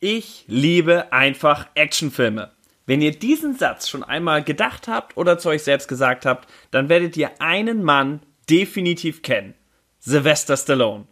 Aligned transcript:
Ich 0.00 0.44
liebe 0.46 1.12
einfach 1.12 1.68
Actionfilme. 1.74 2.52
Wenn 2.86 3.02
ihr 3.02 3.10
diesen 3.10 3.56
Satz 3.56 3.88
schon 3.88 4.04
einmal 4.04 4.44
gedacht 4.44 4.86
habt 4.86 5.16
oder 5.16 5.38
zu 5.38 5.48
euch 5.48 5.64
selbst 5.64 5.88
gesagt 5.88 6.24
habt, 6.24 6.48
dann 6.70 6.88
werdet 6.88 7.16
ihr 7.16 7.40
einen 7.40 7.82
Mann 7.82 8.20
definitiv 8.48 9.22
kennen. 9.22 9.54
Sylvester 9.98 10.56
Stallone. 10.56 11.08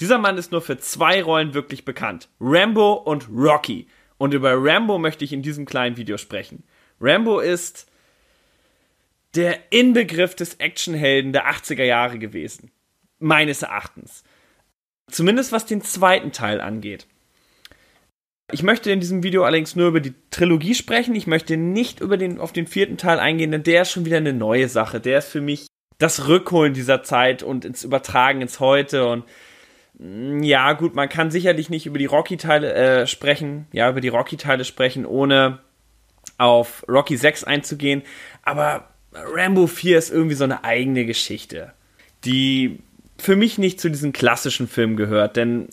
Dieser 0.00 0.18
Mann 0.18 0.36
ist 0.36 0.52
nur 0.52 0.60
für 0.60 0.76
zwei 0.76 1.22
Rollen 1.22 1.54
wirklich 1.54 1.86
bekannt. 1.86 2.28
Rambo 2.40 2.92
und 2.92 3.28
Rocky. 3.30 3.88
Und 4.18 4.34
über 4.34 4.52
Rambo 4.54 4.98
möchte 4.98 5.24
ich 5.24 5.32
in 5.32 5.42
diesem 5.42 5.64
kleinen 5.64 5.96
Video 5.96 6.18
sprechen. 6.18 6.62
Rambo 7.00 7.40
ist 7.40 7.90
der 9.34 9.72
Inbegriff 9.72 10.34
des 10.34 10.56
Actionhelden 10.56 11.32
der 11.32 11.50
80er 11.50 11.84
Jahre 11.84 12.18
gewesen. 12.18 12.70
Meines 13.18 13.62
Erachtens. 13.62 14.24
Zumindest 15.10 15.52
was 15.52 15.64
den 15.64 15.80
zweiten 15.80 16.32
Teil 16.32 16.60
angeht. 16.60 17.06
Ich 18.54 18.62
möchte 18.62 18.92
in 18.92 19.00
diesem 19.00 19.24
Video 19.24 19.42
allerdings 19.42 19.74
nur 19.74 19.88
über 19.88 19.98
die 19.98 20.14
Trilogie 20.30 20.76
sprechen. 20.76 21.16
Ich 21.16 21.26
möchte 21.26 21.56
nicht 21.56 21.98
über 21.98 22.16
den, 22.16 22.38
auf 22.38 22.52
den 22.52 22.68
vierten 22.68 22.96
Teil 22.96 23.18
eingehen, 23.18 23.50
denn 23.50 23.64
der 23.64 23.82
ist 23.82 23.90
schon 23.90 24.04
wieder 24.04 24.18
eine 24.18 24.32
neue 24.32 24.68
Sache. 24.68 25.00
Der 25.00 25.18
ist 25.18 25.26
für 25.26 25.40
mich 25.40 25.66
das 25.98 26.28
Rückholen 26.28 26.72
dieser 26.72 27.02
Zeit 27.02 27.42
und 27.42 27.64
ins 27.64 27.82
Übertragen 27.82 28.42
ins 28.42 28.60
Heute. 28.60 29.08
Und 29.08 29.24
mm, 29.98 30.44
ja, 30.44 30.72
gut, 30.74 30.94
man 30.94 31.08
kann 31.08 31.32
sicherlich 31.32 31.68
nicht 31.68 31.86
über 31.86 31.98
die 31.98 32.06
Rocky-Teile 32.06 32.72
äh, 32.74 33.06
sprechen, 33.08 33.66
ja, 33.72 33.90
über 33.90 34.00
die 34.00 34.08
Rocky-Teile 34.08 34.64
sprechen, 34.64 35.04
ohne 35.04 35.58
auf 36.38 36.84
Rocky 36.88 37.16
6 37.16 37.42
einzugehen. 37.42 38.02
Aber 38.44 38.88
Rambo 39.12 39.66
4 39.66 39.98
ist 39.98 40.12
irgendwie 40.12 40.36
so 40.36 40.44
eine 40.44 40.62
eigene 40.62 41.06
Geschichte, 41.06 41.72
die 42.24 42.78
für 43.18 43.34
mich 43.34 43.58
nicht 43.58 43.80
zu 43.80 43.90
diesen 43.90 44.12
klassischen 44.12 44.68
Filmen 44.68 44.96
gehört. 44.96 45.34
Denn 45.34 45.70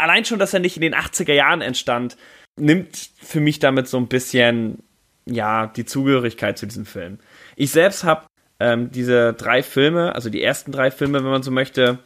allein 0.00 0.24
schon, 0.24 0.38
dass 0.38 0.54
er 0.54 0.60
nicht 0.60 0.76
in 0.76 0.82
den 0.82 0.94
80er 0.94 1.32
Jahren 1.32 1.60
entstand, 1.60 2.16
nimmt 2.56 3.10
für 3.20 3.40
mich 3.40 3.58
damit 3.58 3.88
so 3.88 3.96
ein 3.96 4.08
bisschen, 4.08 4.82
ja, 5.26 5.66
die 5.66 5.84
Zugehörigkeit 5.84 6.58
zu 6.58 6.66
diesem 6.66 6.86
Film. 6.86 7.18
Ich 7.56 7.70
selbst 7.70 8.04
habe 8.04 8.26
ähm, 8.58 8.90
diese 8.90 9.32
drei 9.32 9.62
Filme, 9.62 10.14
also 10.14 10.30
die 10.30 10.42
ersten 10.42 10.72
drei 10.72 10.90
Filme, 10.90 11.22
wenn 11.24 11.30
man 11.30 11.42
so 11.42 11.50
möchte, 11.50 11.98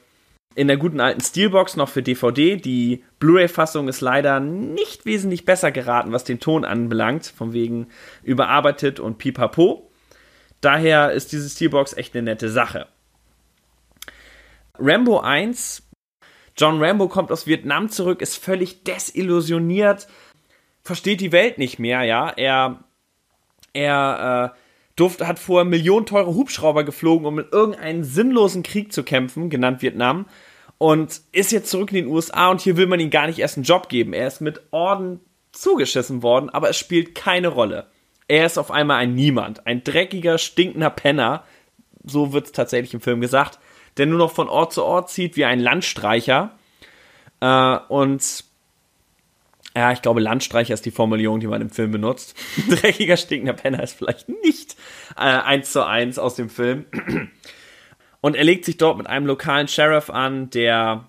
in 0.55 0.69
der 0.69 0.77
guten 0.77 1.01
alten 1.01 1.21
Steelbox 1.21 1.77
noch 1.77 1.89
für 1.89 2.03
DVD. 2.03 2.57
Die 2.57 3.03
Blu-ray-Fassung 3.19 3.89
ist 3.89 4.01
leider 4.01 4.39
nicht 4.41 5.05
wesentlich 5.05 5.45
besser 5.45 5.73
geraten, 5.73 6.13
was 6.13 6.25
den 6.25 6.41
Ton 6.41 6.65
anbelangt, 6.65 7.27
von 7.27 7.53
wegen 7.53 7.89
überarbeitet 8.23 9.01
und 9.01 9.19
pipapo. 9.19 9.91
Daher 10.61 11.13
ist 11.13 11.33
diese 11.33 11.51
Steelbox 11.51 11.95
echt 11.95 12.15
eine 12.15 12.23
nette 12.23 12.49
Sache. 12.49 12.87
Rambo 14.79 15.21
1, 15.21 15.83
John 16.57 16.83
Rambo 16.83 17.09
kommt 17.09 17.33
aus 17.33 17.47
Vietnam 17.47 17.89
zurück, 17.89 18.23
ist 18.23 18.37
völlig 18.37 18.85
desillusioniert, 18.85 20.07
versteht 20.83 21.21
die 21.21 21.33
Welt 21.33 21.59
nicht 21.59 21.79
mehr, 21.79 22.03
ja. 22.03 22.31
Er, 22.31 22.85
er 23.73 24.53
äh, 24.55 24.59
durfte, 24.97 25.27
hat 25.27 25.39
vorher 25.39 25.65
millionenteure 25.65 26.35
Hubschrauber 26.35 26.85
geflogen, 26.85 27.27
um 27.27 27.39
in 27.39 27.49
irgendeinen 27.51 28.05
sinnlosen 28.05 28.63
Krieg 28.63 28.93
zu 28.93 29.03
kämpfen, 29.03 29.51
genannt 29.51 29.83
Vietnam, 29.83 30.27
und 30.79 31.23
ist 31.33 31.53
jetzt 31.53 31.71
zurück 31.71 31.91
in 31.91 32.05
den 32.05 32.07
USA 32.07 32.51
und 32.51 32.61
hier 32.61 32.77
will 32.77 32.87
man 32.87 33.01
ihm 33.01 33.11
gar 33.11 33.27
nicht 33.27 33.39
erst 33.39 33.57
einen 33.57 33.65
Job 33.65 33.89
geben. 33.89 34.13
Er 34.13 34.27
ist 34.27 34.41
mit 34.41 34.61
Orden 34.71 35.21
zugeschissen 35.53 36.23
worden, 36.23 36.51
aber 36.51 36.69
es 36.71 36.77
spielt 36.77 37.15
keine 37.15 37.49
Rolle. 37.49 37.87
Er 38.27 38.47
ist 38.47 38.59
auf 38.59 38.71
einmal 38.71 38.99
ein 38.99 39.15
Niemand, 39.15 39.67
ein 39.67 39.85
dreckiger, 39.85 40.39
stinkender 40.39 40.91
Penner, 40.91 41.45
so 42.05 42.33
wird 42.33 42.47
es 42.47 42.53
tatsächlich 42.53 42.95
im 42.95 43.01
Film 43.01 43.21
gesagt, 43.21 43.59
der 43.97 44.07
nur 44.07 44.19
noch 44.19 44.33
von 44.33 44.49
Ort 44.49 44.73
zu 44.73 44.85
Ort 44.85 45.11
zieht 45.11 45.37
wie 45.37 45.45
ein 45.45 45.61
Landstreicher. 45.61 46.53
Äh, 47.41 47.79
und 47.89 48.45
ja, 49.77 49.91
ich 49.91 50.03
glaube, 50.03 50.21
Landstreicher 50.21 50.75
ist 50.75 50.87
die 50.87 50.93
Formulierung, 50.93 51.41
die 51.41 51.49
man 51.49 51.61
im 51.61 51.71
Film 51.71 51.91
benutzt. 51.91 52.37
Dreckiger, 52.69 53.17
stinkender 53.17 53.55
Penner 53.55 53.83
ist 53.83 53.99
vielleicht 53.99 54.29
nicht 54.29 54.77
äh, 55.19 55.61
zu 55.63 55.85
eins 55.85 56.19
aus 56.19 56.37
dem 56.37 56.49
Film. 56.49 56.85
Und 58.21 58.37
er 58.37 58.45
legt 58.45 58.65
sich 58.65 58.77
dort 58.77 58.99
mit 58.99 59.07
einem 59.09 59.27
lokalen 59.27 59.67
Sheriff 59.67 60.11
an, 60.11 60.49
der, 60.51 61.07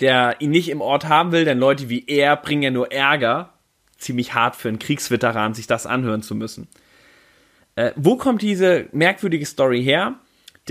der 0.00 0.36
ihn 0.40 0.50
nicht 0.50 0.70
im 0.70 0.80
Ort 0.80 1.06
haben 1.06 1.32
will, 1.32 1.44
denn 1.44 1.58
Leute 1.58 1.88
wie 1.90 2.04
er 2.06 2.36
bringen 2.36 2.62
ja 2.62 2.70
nur 2.70 2.90
Ärger. 2.90 3.52
Ziemlich 3.98 4.32
hart 4.32 4.56
für 4.56 4.68
einen 4.68 4.78
Kriegsveteran, 4.78 5.52
sich 5.52 5.66
das 5.66 5.86
anhören 5.86 6.22
zu 6.22 6.34
müssen. 6.34 6.66
Äh, 7.76 7.92
wo 7.96 8.16
kommt 8.16 8.40
diese 8.40 8.88
merkwürdige 8.92 9.44
Story 9.44 9.84
her? 9.84 10.14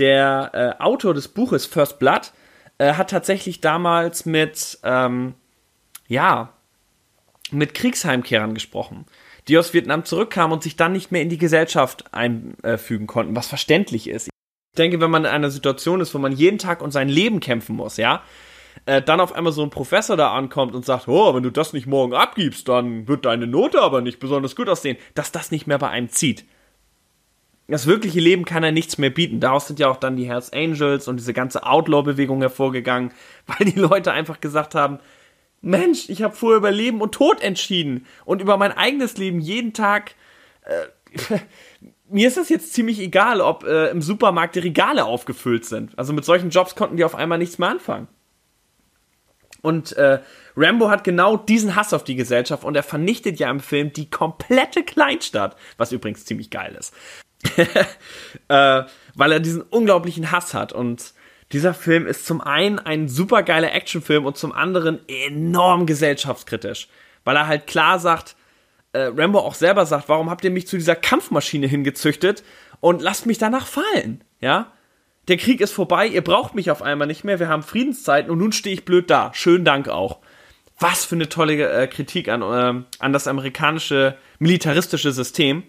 Der 0.00 0.50
äh, 0.54 0.82
Autor 0.82 1.12
des 1.12 1.28
Buches 1.28 1.66
First 1.66 1.98
Blood 1.98 2.32
äh, 2.78 2.94
hat 2.94 3.10
tatsächlich 3.10 3.60
damals 3.60 4.24
mit, 4.24 4.78
ähm, 4.82 5.34
ja, 6.08 6.54
mit 7.50 7.74
Kriegsheimkehrern 7.74 8.54
gesprochen, 8.54 9.04
die 9.46 9.58
aus 9.58 9.74
Vietnam 9.74 10.06
zurückkamen 10.06 10.54
und 10.54 10.62
sich 10.62 10.76
dann 10.76 10.92
nicht 10.92 11.12
mehr 11.12 11.20
in 11.20 11.28
die 11.28 11.36
Gesellschaft 11.36 12.14
einfügen 12.14 13.06
konnten, 13.06 13.36
was 13.36 13.46
verständlich 13.46 14.08
ist. 14.08 14.28
Ich 14.28 14.78
denke, 14.78 15.02
wenn 15.02 15.10
man 15.10 15.26
in 15.26 15.30
einer 15.30 15.50
Situation 15.50 16.00
ist, 16.00 16.14
wo 16.14 16.18
man 16.18 16.32
jeden 16.32 16.56
Tag 16.56 16.80
um 16.80 16.90
sein 16.90 17.10
Leben 17.10 17.40
kämpfen 17.40 17.76
muss, 17.76 17.98
ja, 17.98 18.22
äh, 18.86 19.02
dann 19.02 19.20
auf 19.20 19.34
einmal 19.34 19.52
so 19.52 19.62
ein 19.62 19.68
Professor 19.68 20.16
da 20.16 20.32
ankommt 20.32 20.74
und 20.74 20.86
sagt, 20.86 21.08
oh, 21.08 21.34
wenn 21.34 21.42
du 21.42 21.50
das 21.50 21.74
nicht 21.74 21.86
morgen 21.86 22.14
abgibst, 22.14 22.68
dann 22.68 23.06
wird 23.06 23.26
deine 23.26 23.46
Note 23.46 23.82
aber 23.82 24.00
nicht 24.00 24.18
besonders 24.18 24.56
gut 24.56 24.70
aussehen, 24.70 24.96
dass 25.14 25.30
das 25.30 25.50
nicht 25.50 25.66
mehr 25.66 25.78
bei 25.78 25.90
einem 25.90 26.08
zieht. 26.08 26.46
Das 27.70 27.86
wirkliche 27.86 28.18
Leben 28.18 28.44
kann 28.44 28.64
er 28.64 28.72
nichts 28.72 28.98
mehr 28.98 29.10
bieten. 29.10 29.38
Daraus 29.38 29.68
sind 29.68 29.78
ja 29.78 29.88
auch 29.88 29.96
dann 29.96 30.16
die 30.16 30.28
Hells 30.28 30.52
Angels 30.52 31.06
und 31.06 31.18
diese 31.18 31.32
ganze 31.32 31.64
Outlaw-Bewegung 31.64 32.40
hervorgegangen, 32.40 33.12
weil 33.46 33.70
die 33.70 33.78
Leute 33.78 34.12
einfach 34.12 34.40
gesagt 34.40 34.74
haben, 34.74 34.98
Mensch, 35.62 36.08
ich 36.08 36.22
habe 36.22 36.34
vorher 36.34 36.58
über 36.58 36.70
Leben 36.70 37.00
und 37.00 37.12
Tod 37.12 37.42
entschieden 37.42 38.06
und 38.24 38.40
über 38.40 38.56
mein 38.56 38.72
eigenes 38.72 39.18
Leben 39.18 39.40
jeden 39.40 39.72
Tag. 39.72 40.14
Äh, 40.62 41.38
mir 42.08 42.26
ist 42.26 42.38
es 42.38 42.48
jetzt 42.48 42.72
ziemlich 42.72 42.98
egal, 42.98 43.40
ob 43.40 43.64
äh, 43.64 43.88
im 43.90 44.02
Supermarkt 44.02 44.56
die 44.56 44.60
Regale 44.60 45.04
aufgefüllt 45.04 45.64
sind. 45.64 45.96
Also 45.98 46.12
mit 46.12 46.24
solchen 46.24 46.50
Jobs 46.50 46.74
konnten 46.74 46.96
die 46.96 47.04
auf 47.04 47.14
einmal 47.14 47.38
nichts 47.38 47.58
mehr 47.58 47.68
anfangen. 47.68 48.08
Und 49.62 49.92
äh, 49.92 50.20
Rambo 50.56 50.88
hat 50.88 51.04
genau 51.04 51.36
diesen 51.36 51.76
Hass 51.76 51.92
auf 51.92 52.04
die 52.04 52.16
Gesellschaft 52.16 52.64
und 52.64 52.74
er 52.74 52.82
vernichtet 52.82 53.38
ja 53.38 53.50
im 53.50 53.60
Film 53.60 53.92
die 53.92 54.08
komplette 54.08 54.82
Kleinstadt, 54.82 55.56
was 55.76 55.92
übrigens 55.92 56.24
ziemlich 56.24 56.50
geil 56.50 56.74
ist. 56.78 56.94
äh, 58.48 58.82
weil 59.14 59.32
er 59.32 59.40
diesen 59.40 59.62
unglaublichen 59.62 60.30
Hass 60.30 60.54
hat 60.54 60.72
und 60.72 61.14
dieser 61.52 61.74
Film 61.74 62.06
ist 62.06 62.26
zum 62.26 62.40
einen 62.40 62.78
ein 62.78 63.08
supergeiler 63.08 63.72
Actionfilm 63.72 64.24
und 64.24 64.36
zum 64.36 64.52
anderen 64.52 65.00
enorm 65.08 65.86
gesellschaftskritisch, 65.86 66.88
weil 67.24 67.36
er 67.36 67.48
halt 67.48 67.66
klar 67.66 67.98
sagt, 67.98 68.36
äh, 68.92 69.10
Rambo 69.14 69.40
auch 69.40 69.54
selber 69.54 69.86
sagt, 69.86 70.08
warum 70.08 70.30
habt 70.30 70.44
ihr 70.44 70.50
mich 70.50 70.66
zu 70.66 70.76
dieser 70.76 70.96
Kampfmaschine 70.96 71.66
hingezüchtet 71.66 72.44
und 72.80 73.02
lasst 73.02 73.26
mich 73.26 73.38
danach 73.38 73.66
fallen, 73.66 74.22
ja? 74.40 74.72
Der 75.28 75.36
Krieg 75.36 75.60
ist 75.60 75.72
vorbei, 75.72 76.08
ihr 76.08 76.24
braucht 76.24 76.54
mich 76.54 76.70
auf 76.72 76.82
einmal 76.82 77.06
nicht 77.06 77.22
mehr, 77.22 77.38
wir 77.38 77.48
haben 77.48 77.62
Friedenszeiten 77.62 78.30
und 78.30 78.38
nun 78.38 78.52
stehe 78.52 78.74
ich 78.74 78.84
blöd 78.84 79.10
da. 79.10 79.30
Schönen 79.32 79.64
Dank 79.64 79.88
auch. 79.88 80.18
Was 80.78 81.04
für 81.04 81.14
eine 81.14 81.28
tolle 81.28 81.70
äh, 81.70 81.86
Kritik 81.86 82.28
an, 82.28 82.42
äh, 82.42 82.82
an 82.98 83.12
das 83.12 83.28
amerikanische 83.28 84.16
militaristische 84.38 85.12
System. 85.12 85.62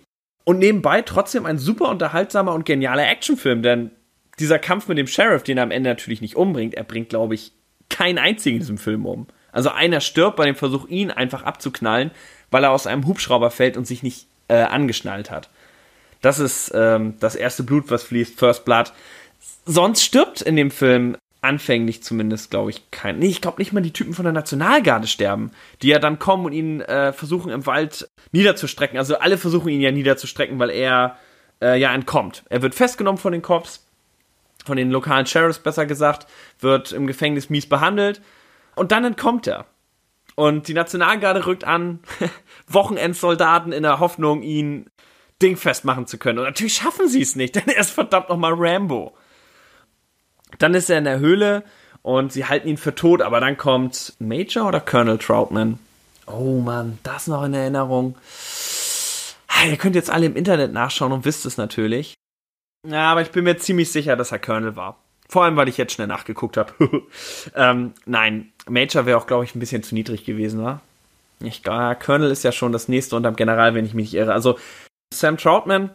Und 0.44 0.60
nebenbei 0.60 1.02
trotzdem 1.02 1.46
ein 1.46 1.58
super 1.58 1.90
unterhaltsamer 1.90 2.54
und 2.54 2.66
genialer 2.66 3.08
Actionfilm, 3.08 3.62
denn 3.62 3.92
dieser 4.40 4.60
Kampf 4.60 4.88
mit 4.88 4.98
dem 4.98 5.08
Sheriff, 5.08 5.44
den 5.44 5.58
er 5.58 5.64
am 5.64 5.72
Ende 5.72 5.90
natürlich 5.90 6.22
nicht 6.22 6.36
umbringt, 6.36 6.74
er 6.74 6.84
bringt, 6.84 7.10
glaube 7.10 7.36
ich, 7.36 7.52
keinen 7.90 8.18
einzigen 8.18 8.56
in 8.56 8.62
diesem 8.62 8.78
Film 8.78 9.06
um. 9.06 9.28
Also 9.52 9.70
einer 9.70 10.00
stirbt 10.00 10.38
bei 10.38 10.46
dem 10.46 10.56
Versuch, 10.56 10.88
ihn 10.88 11.12
einfach 11.12 11.44
abzuknallen, 11.44 12.12
weil 12.50 12.64
er 12.64 12.72
aus 12.72 12.88
einem 12.88 13.06
Hubschrauber 13.06 13.52
fällt 13.52 13.78
und 13.78 13.86
sich 13.86 14.02
nicht 14.02 14.28
äh, 14.48 14.56
angeschnallt 14.56 15.30
hat. 15.30 15.50
Das 16.22 16.40
ist 16.40 16.72
ähm, 16.74 17.16
das 17.20 17.36
erste 17.36 17.64
Blut, 17.64 17.92
was 17.92 18.04
fließt, 18.04 18.38
First 18.40 18.66
Blood. 18.66 18.94
Sonst 19.66 20.04
stirbt 20.04 20.42
in 20.42 20.56
dem 20.56 20.72
Film 20.72 21.18
anfänglich 21.42 22.04
zumindest, 22.04 22.52
glaube 22.52 22.70
ich, 22.70 22.92
kein. 22.92 23.20
Nee, 23.20 23.28
ich 23.28 23.42
glaube 23.42 23.60
nicht 23.60 23.74
mal 23.74 23.82
die 23.82 23.94
Typen 23.94 24.14
von 24.14 24.24
der 24.24 24.34
Nationalgarde 24.34 25.08
sterben, 25.08 25.52
die 25.82 25.88
ja 25.88 26.00
dann 26.00 26.20
kommen 26.20 26.46
und 26.46 26.54
ihn 26.54 26.82
äh, 26.82 27.14
versuchen 27.14 27.52
im 27.52 27.66
Wald 27.66 28.08
niederzustrecken. 28.32 28.98
Also 28.98 29.18
alle 29.18 29.38
versuchen 29.38 29.70
ihn 29.70 29.82
ja 29.82 29.92
niederzustrecken, 29.92 30.60
weil 30.60 30.70
er 30.70 31.18
äh, 31.62 31.80
ja 31.80 31.94
entkommt. 31.94 32.44
Er 32.50 32.62
wird 32.62 32.76
festgenommen 32.76 33.18
von 33.18 33.32
den 33.32 33.42
Cops 33.42 33.86
von 34.66 34.78
den 34.78 34.92
lokalen 34.92 35.26
Sheriffs 35.26 35.60
besser 35.60 35.86
gesagt, 35.86 36.28
wird 36.60 36.92
im 36.92 37.08
Gefängnis 37.08 37.50
mies 37.50 37.68
behandelt 37.68 38.22
und 38.76 38.92
dann 38.92 39.06
entkommt 39.06 39.48
er. 39.48 39.66
Und 40.36 40.68
die 40.68 40.74
Nationalgarde 40.74 41.46
rückt 41.46 41.64
an, 41.64 42.00
Wochenendsoldaten 42.68 43.72
in 43.74 43.84
der 43.84 44.00
Hoffnung, 44.00 44.44
ihn 44.44 44.90
dingfest 45.42 45.84
machen 45.84 46.08
zu 46.08 46.18
können. 46.18 46.40
Und 46.40 46.46
natürlich 46.46 46.76
schaffen 46.76 47.08
sie 47.08 47.22
es 47.22 47.36
nicht, 47.36 47.56
denn 47.56 47.68
er 47.68 47.82
ist 47.82 47.92
verdammt 47.92 48.30
nochmal 48.30 48.54
Rambo. 48.56 49.16
Dann 50.60 50.74
ist 50.74 50.90
er 50.90 50.98
in 50.98 51.06
der 51.06 51.20
Höhle 51.20 51.64
und 52.02 52.34
sie 52.34 52.46
halten 52.46 52.68
ihn 52.68 52.78
für 52.78 52.96
tot, 52.96 53.22
aber 53.22 53.40
dann 53.40 53.58
kommt 53.58 54.14
Major 54.20 54.68
oder 54.68 54.80
Colonel 54.80 55.18
Troutman. 55.18 55.80
Oh 56.28 56.60
Mann, 56.60 57.00
das 57.04 57.28
noch 57.28 57.44
in 57.44 57.54
Erinnerung. 57.54 58.16
Ah, 59.48 59.66
ihr 59.68 59.78
könnt 59.78 59.96
jetzt 59.96 60.10
alle 60.10 60.26
im 60.26 60.36
Internet 60.36 60.74
nachschauen 60.74 61.12
und 61.12 61.26
wisst 61.26 61.46
es 61.46 61.58
natürlich. 61.58 62.14
Ja, 62.88 63.12
aber 63.12 63.22
ich 63.22 63.32
bin 63.32 63.44
mir 63.44 63.58
ziemlich 63.58 63.92
sicher, 63.92 64.16
dass 64.16 64.32
er 64.32 64.40
Colonel 64.40 64.76
war. 64.76 64.98
Vor 65.30 65.44
allem, 65.44 65.56
weil 65.56 65.70
ich 65.70 65.78
jetzt 65.78 65.94
schnell 65.94 66.08
nachgeguckt 66.08 66.58
habe. 66.58 66.74
ähm, 67.56 67.94
nein, 68.06 68.52
Major 68.68 69.06
wäre 69.06 69.18
auch, 69.18 69.28
glaube 69.28 69.46
ich, 69.46 69.56
ein 69.56 69.60
bisschen 69.60 69.84
zu 69.84 69.96
niedrig 69.96 70.26
gewesen, 70.26 70.64
wa? 70.64 70.82
Ich, 71.40 71.66
äh, 71.66 71.96
Colonel 71.96 72.32
ist 72.32 72.44
ja 72.44 72.52
schon 72.52 72.72
das 72.72 72.88
nächste 72.88 73.16
unterm 73.16 73.36
General, 73.36 73.74
wenn 73.74 73.86
ich 73.86 73.94
mich 73.94 74.12
nicht 74.12 74.20
irre. 74.20 74.34
Also 74.34 74.58
Sam 75.14 75.38
Troutman 75.38 75.92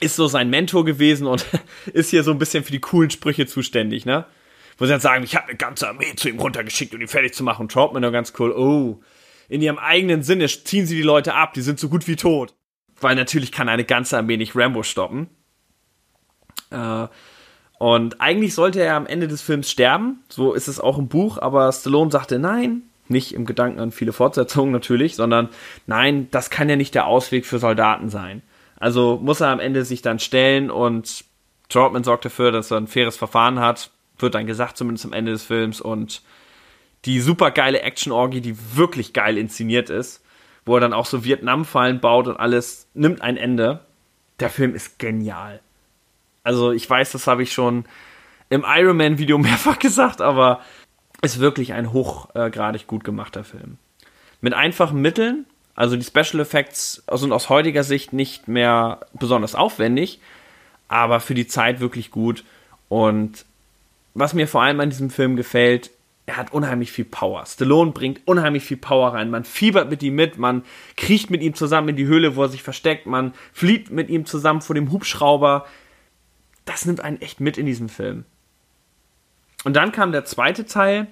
ist 0.00 0.16
so 0.16 0.26
sein 0.26 0.50
Mentor 0.50 0.84
gewesen 0.84 1.26
und 1.26 1.46
ist 1.92 2.10
hier 2.10 2.22
so 2.22 2.30
ein 2.30 2.38
bisschen 2.38 2.64
für 2.64 2.72
die 2.72 2.80
coolen 2.80 3.10
Sprüche 3.10 3.46
zuständig, 3.46 4.06
ne? 4.06 4.26
Wo 4.78 4.84
sie 4.84 4.90
dann 4.90 5.00
sagen, 5.00 5.24
ich 5.24 5.34
habe 5.34 5.48
eine 5.48 5.56
ganze 5.56 5.88
Armee 5.88 6.14
zu 6.16 6.28
ihm 6.28 6.38
runtergeschickt, 6.38 6.94
um 6.94 7.00
ihn 7.00 7.08
fertig 7.08 7.32
zu 7.32 7.42
machen. 7.42 7.62
Und 7.62 7.72
Troutman 7.72 8.02
nur 8.02 8.12
ganz 8.12 8.34
cool, 8.38 8.52
oh, 8.52 9.00
in 9.48 9.62
ihrem 9.62 9.78
eigenen 9.78 10.22
Sinne 10.22 10.46
ziehen 10.48 10.86
sie 10.86 10.96
die 10.96 11.02
Leute 11.02 11.34
ab, 11.34 11.54
die 11.54 11.62
sind 11.62 11.80
so 11.80 11.88
gut 11.88 12.06
wie 12.06 12.16
tot. 12.16 12.54
Weil 13.00 13.14
natürlich 13.14 13.52
kann 13.52 13.70
eine 13.70 13.84
ganze 13.84 14.18
Armee 14.18 14.36
nicht 14.36 14.54
Rambo 14.54 14.82
stoppen. 14.82 15.28
Äh, 16.70 17.06
und 17.78 18.20
eigentlich 18.20 18.54
sollte 18.54 18.80
er 18.80 18.96
am 18.96 19.06
Ende 19.06 19.28
des 19.28 19.42
Films 19.42 19.70
sterben, 19.70 20.22
so 20.28 20.54
ist 20.54 20.68
es 20.68 20.80
auch 20.80 20.98
im 20.98 21.08
Buch, 21.08 21.38
aber 21.38 21.70
Stallone 21.72 22.10
sagte 22.10 22.38
nein, 22.38 22.82
nicht 23.08 23.34
im 23.34 23.44
Gedanken 23.44 23.80
an 23.80 23.92
viele 23.92 24.12
Fortsetzungen 24.12 24.72
natürlich, 24.72 25.14
sondern 25.14 25.50
nein, 25.86 26.28
das 26.30 26.50
kann 26.50 26.68
ja 26.68 26.76
nicht 26.76 26.94
der 26.94 27.06
Ausweg 27.06 27.44
für 27.46 27.58
Soldaten 27.58 28.08
sein. 28.08 28.42
Also 28.78 29.18
muss 29.22 29.40
er 29.40 29.48
am 29.48 29.60
Ende 29.60 29.84
sich 29.84 30.02
dann 30.02 30.18
stellen 30.18 30.70
und 30.70 31.24
Troutman 31.68 32.04
sorgt 32.04 32.24
dafür, 32.24 32.52
dass 32.52 32.70
er 32.70 32.78
ein 32.78 32.86
faires 32.86 33.16
Verfahren 33.16 33.60
hat, 33.60 33.90
wird 34.18 34.34
dann 34.34 34.46
gesagt, 34.46 34.76
zumindest 34.76 35.06
am 35.06 35.12
Ende 35.12 35.32
des 35.32 35.44
Films 35.44 35.80
und 35.80 36.22
die 37.04 37.20
super 37.20 37.50
geile 37.50 37.82
Action-Orgie, 37.82 38.40
die 38.40 38.56
wirklich 38.76 39.12
geil 39.12 39.38
inszeniert 39.38 39.90
ist, 39.90 40.22
wo 40.64 40.76
er 40.76 40.80
dann 40.80 40.92
auch 40.92 41.06
so 41.06 41.24
Vietnam-Fallen 41.24 42.00
baut 42.00 42.26
und 42.26 42.36
alles, 42.38 42.88
nimmt 42.94 43.22
ein 43.22 43.36
Ende. 43.36 43.80
Der 44.40 44.50
Film 44.50 44.74
ist 44.74 44.98
genial. 44.98 45.60
Also 46.42 46.72
ich 46.72 46.88
weiß, 46.88 47.12
das 47.12 47.26
habe 47.26 47.42
ich 47.42 47.52
schon 47.52 47.84
im 48.48 48.64
Iron 48.66 48.96
Man 48.96 49.18
Video 49.18 49.38
mehrfach 49.38 49.78
gesagt, 49.78 50.20
aber 50.20 50.60
ist 51.22 51.40
wirklich 51.40 51.72
ein 51.72 51.92
hochgradig 51.92 52.86
gut 52.86 53.04
gemachter 53.04 53.44
Film. 53.44 53.78
Mit 54.40 54.54
einfachen 54.54 55.00
Mitteln, 55.00 55.46
also 55.76 55.96
die 55.96 56.04
Special 56.04 56.40
Effects 56.40 57.04
sind 57.12 57.32
aus 57.32 57.50
heutiger 57.50 57.84
Sicht 57.84 58.14
nicht 58.14 58.48
mehr 58.48 59.00
besonders 59.12 59.54
aufwendig, 59.54 60.20
aber 60.88 61.20
für 61.20 61.34
die 61.34 61.46
Zeit 61.46 61.80
wirklich 61.80 62.10
gut. 62.10 62.44
Und 62.88 63.44
was 64.14 64.32
mir 64.32 64.48
vor 64.48 64.62
allem 64.62 64.80
an 64.80 64.88
diesem 64.88 65.10
Film 65.10 65.36
gefällt, 65.36 65.90
er 66.24 66.38
hat 66.38 66.52
unheimlich 66.52 66.90
viel 66.90 67.04
Power. 67.04 67.44
Stallone 67.46 67.92
bringt 67.92 68.26
unheimlich 68.26 68.64
viel 68.64 68.78
Power 68.78 69.12
rein. 69.12 69.30
Man 69.30 69.44
fiebert 69.44 69.90
mit 69.90 70.02
ihm 70.02 70.14
mit, 70.14 70.38
man 70.38 70.64
kriecht 70.96 71.30
mit 71.30 71.42
ihm 71.42 71.54
zusammen 71.54 71.90
in 71.90 71.96
die 71.96 72.06
Höhle, 72.06 72.34
wo 72.34 72.42
er 72.42 72.48
sich 72.48 72.62
versteckt, 72.62 73.06
man 73.06 73.34
flieht 73.52 73.90
mit 73.90 74.08
ihm 74.08 74.24
zusammen 74.24 74.62
vor 74.62 74.74
dem 74.74 74.90
Hubschrauber. 74.90 75.66
Das 76.64 76.86
nimmt 76.86 77.00
einen 77.00 77.20
echt 77.20 77.38
mit 77.38 77.58
in 77.58 77.66
diesem 77.66 77.88
Film. 77.88 78.24
Und 79.64 79.74
dann 79.74 79.92
kam 79.92 80.10
der 80.10 80.24
zweite 80.24 80.64
Teil 80.64 81.06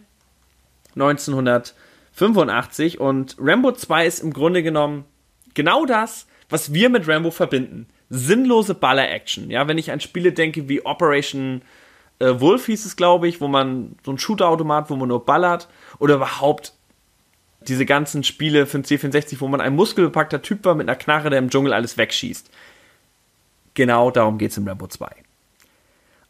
1985 2.14 3.00
und 3.00 3.36
Rambo 3.40 3.72
2 3.72 4.06
ist 4.06 4.20
im 4.20 4.32
Grunde 4.32 4.62
genommen 4.62 5.04
genau 5.54 5.84
das, 5.84 6.26
was 6.48 6.72
wir 6.72 6.88
mit 6.88 7.08
Rambo 7.08 7.32
verbinden. 7.32 7.86
Sinnlose 8.08 8.74
Baller-Action. 8.74 9.50
Ja, 9.50 9.66
wenn 9.66 9.78
ich 9.78 9.90
an 9.90 10.00
Spiele 10.00 10.32
denke 10.32 10.68
wie 10.68 10.86
Operation 10.86 11.62
äh, 12.20 12.40
Wolf 12.40 12.66
hieß 12.66 12.86
es, 12.86 12.96
glaube 12.96 13.26
ich, 13.26 13.40
wo 13.40 13.48
man 13.48 13.96
so 14.04 14.12
ein 14.12 14.18
Shooter-Automat, 14.18 14.90
wo 14.90 14.96
man 14.96 15.08
nur 15.08 15.24
ballert 15.24 15.68
oder 15.98 16.14
überhaupt 16.14 16.74
diese 17.66 17.86
ganzen 17.86 18.22
Spiele 18.22 18.66
für 18.66 18.78
den 18.78 18.84
C64, 18.84 19.40
wo 19.40 19.48
man 19.48 19.60
ein 19.60 19.74
muskelbepackter 19.74 20.42
Typ 20.42 20.64
war 20.64 20.74
mit 20.74 20.88
einer 20.88 20.98
Knarre, 20.98 21.30
der 21.30 21.38
im 21.38 21.50
Dschungel 21.50 21.72
alles 21.72 21.96
wegschießt. 21.96 22.50
Genau 23.74 24.10
darum 24.10 24.38
geht 24.38 24.52
es 24.52 24.56
in 24.56 24.68
Rambo 24.68 24.86
2. 24.86 25.10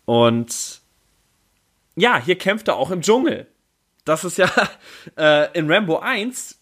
Und 0.07 0.81
ja, 1.97 2.19
hier 2.19 2.39
kämpft 2.39 2.69
er 2.69 2.77
auch 2.77 2.91
im 2.91 3.03
Dschungel. 3.03 3.47
Das 4.05 4.25
ist 4.25 4.39
ja 4.39 4.51
äh, 5.19 5.57
in 5.59 5.71
Rambo 5.71 5.99
1 5.99 6.59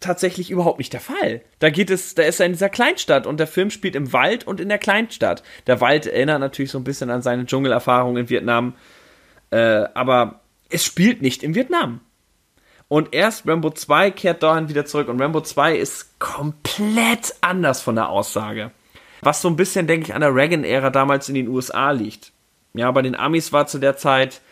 tatsächlich 0.00 0.50
überhaupt 0.50 0.78
nicht 0.78 0.92
der 0.92 1.00
Fall. 1.00 1.42
Da 1.58 1.70
geht 1.70 1.90
es, 1.90 2.14
da 2.14 2.22
ist 2.22 2.40
er 2.40 2.46
in 2.46 2.52
dieser 2.52 2.68
Kleinstadt 2.68 3.26
und 3.26 3.38
der 3.38 3.46
Film 3.46 3.70
spielt 3.70 3.96
im 3.96 4.12
Wald 4.12 4.46
und 4.46 4.60
in 4.60 4.68
der 4.68 4.78
Kleinstadt. 4.78 5.42
Der 5.66 5.80
Wald 5.80 6.06
erinnert 6.06 6.40
natürlich 6.40 6.70
so 6.70 6.78
ein 6.78 6.84
bisschen 6.84 7.10
an 7.10 7.22
seine 7.22 7.46
Dschungelerfahrung 7.46 8.16
in 8.16 8.28
Vietnam, 8.28 8.74
äh, 9.50 9.84
aber 9.94 10.40
es 10.68 10.84
spielt 10.84 11.22
nicht 11.22 11.42
in 11.42 11.54
Vietnam. 11.54 12.00
Und 12.88 13.14
erst 13.14 13.48
Rambo 13.48 13.70
2 13.70 14.10
kehrt 14.10 14.42
dahin 14.42 14.68
wieder 14.68 14.84
zurück 14.84 15.08
und 15.08 15.20
Rambo 15.20 15.40
2 15.40 15.76
ist 15.76 16.18
komplett 16.20 17.34
anders 17.40 17.80
von 17.80 17.94
der 17.94 18.10
Aussage. 18.10 18.72
Was 19.22 19.40
so 19.40 19.48
ein 19.48 19.56
bisschen, 19.56 19.86
denke 19.86 20.06
ich, 20.06 20.14
an 20.14 20.20
der 20.20 20.34
Reagan-Ära 20.34 20.90
damals 20.90 21.30
in 21.30 21.34
den 21.34 21.48
USA 21.48 21.92
liegt. 21.92 22.32
Ja, 22.74 22.90
bei 22.90 23.00
den 23.00 23.14
Amis 23.14 23.52
war 23.52 23.66
zu 23.66 23.78
der 23.78 23.96
Zeit, 23.96 24.42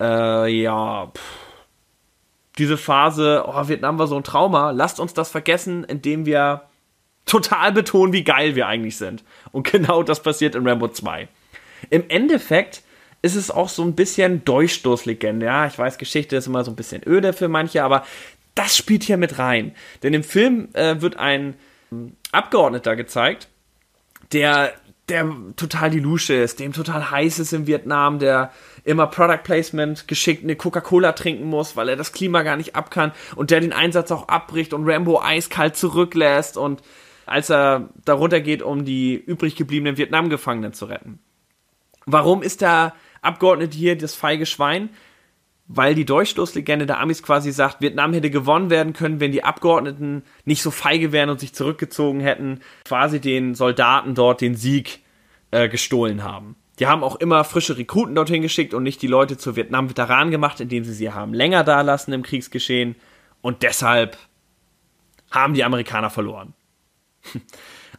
äh, 0.00 0.48
ja, 0.48 1.12
pff, 1.14 1.49
diese 2.60 2.76
Phase, 2.76 3.44
oh, 3.46 3.68
Vietnam 3.68 3.98
war 3.98 4.06
so 4.06 4.16
ein 4.16 4.22
Trauma, 4.22 4.70
lasst 4.70 5.00
uns 5.00 5.14
das 5.14 5.30
vergessen, 5.30 5.82
indem 5.84 6.26
wir 6.26 6.62
total 7.24 7.72
betonen, 7.72 8.12
wie 8.12 8.22
geil 8.22 8.54
wir 8.54 8.66
eigentlich 8.66 8.96
sind. 8.96 9.24
Und 9.50 9.64
genau 9.72 10.02
das 10.02 10.22
passiert 10.22 10.54
in 10.54 10.68
Rambo 10.68 10.88
2. 10.88 11.26
Im 11.88 12.04
Endeffekt 12.08 12.82
ist 13.22 13.34
es 13.34 13.50
auch 13.50 13.68
so 13.68 13.82
ein 13.82 13.94
bisschen 13.94 14.44
Durchstoßlegende. 14.44 15.46
Ja, 15.46 15.66
ich 15.66 15.78
weiß, 15.78 15.98
Geschichte 15.98 16.36
ist 16.36 16.46
immer 16.46 16.62
so 16.64 16.70
ein 16.70 16.76
bisschen 16.76 17.02
öde 17.06 17.32
für 17.32 17.48
manche, 17.48 17.82
aber 17.82 18.04
das 18.54 18.76
spielt 18.76 19.04
hier 19.04 19.16
mit 19.16 19.38
rein. 19.38 19.74
Denn 20.02 20.12
im 20.12 20.22
Film 20.22 20.68
äh, 20.74 21.00
wird 21.00 21.16
ein 21.16 21.54
Abgeordneter 22.30 22.94
gezeigt, 22.94 23.48
der 24.32 24.72
der 25.08 25.28
total 25.56 25.90
die 25.90 25.98
Lusche 25.98 26.34
ist, 26.34 26.60
dem 26.60 26.72
total 26.72 27.10
heiß 27.10 27.40
ist 27.40 27.52
in 27.52 27.66
Vietnam, 27.66 28.20
der 28.20 28.52
immer 28.84 29.06
Product 29.06 29.42
Placement 29.42 30.08
geschickt 30.08 30.44
eine 30.44 30.56
Coca-Cola 30.56 31.12
trinken 31.12 31.44
muss, 31.44 31.76
weil 31.76 31.88
er 31.88 31.96
das 31.96 32.12
Klima 32.12 32.42
gar 32.42 32.56
nicht 32.56 32.76
ab 32.76 32.90
kann 32.90 33.12
und 33.36 33.50
der 33.50 33.60
den 33.60 33.72
Einsatz 33.72 34.10
auch 34.10 34.28
abbricht 34.28 34.72
und 34.72 34.88
Rambo 34.88 35.20
eiskalt 35.20 35.76
zurücklässt 35.76 36.56
und 36.56 36.82
als 37.26 37.48
er 37.48 37.90
darunter 38.04 38.40
geht, 38.40 38.60
um 38.60 38.84
die 38.84 39.14
übrig 39.14 39.54
gebliebenen 39.54 39.96
Vietnam-Gefangenen 39.96 40.72
zu 40.72 40.86
retten. 40.86 41.20
Warum 42.04 42.42
ist 42.42 42.60
der 42.60 42.94
Abgeordnete 43.22 43.76
hier 43.76 43.96
das 43.96 44.16
feige 44.16 44.46
Schwein? 44.46 44.90
Weil 45.68 45.94
die 45.94 46.04
Durchstoßlegende 46.04 46.86
der 46.86 46.98
Amis 46.98 47.22
quasi 47.22 47.52
sagt, 47.52 47.80
Vietnam 47.80 48.12
hätte 48.12 48.30
gewonnen 48.30 48.70
werden 48.70 48.92
können, 48.92 49.20
wenn 49.20 49.30
die 49.30 49.44
Abgeordneten 49.44 50.24
nicht 50.44 50.62
so 50.62 50.72
feige 50.72 51.12
wären 51.12 51.30
und 51.30 51.38
sich 51.38 51.54
zurückgezogen 51.54 52.18
hätten, 52.18 52.60
quasi 52.84 53.20
den 53.20 53.54
Soldaten 53.54 54.16
dort 54.16 54.40
den 54.40 54.56
Sieg 54.56 54.98
äh, 55.52 55.68
gestohlen 55.68 56.24
haben. 56.24 56.56
Die 56.80 56.86
haben 56.86 57.04
auch 57.04 57.16
immer 57.16 57.44
frische 57.44 57.76
Rekruten 57.76 58.14
dorthin 58.14 58.40
geschickt 58.40 58.72
und 58.72 58.82
nicht 58.82 59.02
die 59.02 59.06
Leute 59.06 59.36
zu 59.36 59.54
Vietnam-Veteranen 59.54 60.30
gemacht, 60.30 60.60
indem 60.60 60.82
sie 60.82 60.94
sie 60.94 61.12
haben 61.12 61.34
länger 61.34 61.62
da 61.62 61.82
lassen 61.82 62.12
im 62.14 62.22
Kriegsgeschehen. 62.22 62.96
Und 63.42 63.62
deshalb 63.62 64.16
haben 65.30 65.54
die 65.54 65.64
Amerikaner 65.64 66.10
verloren. 66.10 66.54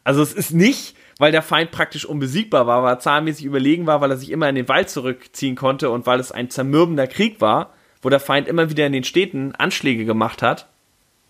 Also 0.03 0.23
es 0.23 0.33
ist 0.33 0.49
nicht, 0.49 0.95
weil 1.19 1.31
der 1.31 1.43
Feind 1.43 1.69
praktisch 1.69 2.05
unbesiegbar 2.05 2.65
war, 2.65 2.81
weil 2.81 2.93
er 2.93 2.99
zahlenmäßig 2.99 3.45
überlegen 3.45 3.85
war, 3.85 4.01
weil 4.01 4.09
er 4.09 4.17
sich 4.17 4.31
immer 4.31 4.49
in 4.49 4.55
den 4.55 4.67
Wald 4.67 4.89
zurückziehen 4.89 5.55
konnte 5.55 5.91
und 5.91 6.07
weil 6.07 6.19
es 6.19 6.31
ein 6.31 6.49
zermürbender 6.49 7.05
Krieg 7.05 7.39
war, 7.39 7.71
wo 8.01 8.09
der 8.09 8.19
Feind 8.19 8.47
immer 8.47 8.71
wieder 8.71 8.87
in 8.87 8.93
den 8.93 9.03
Städten 9.03 9.53
Anschläge 9.53 10.03
gemacht 10.03 10.41
hat. 10.41 10.67